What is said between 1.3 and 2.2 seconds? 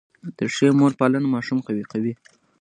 ماشوم قوي کوي.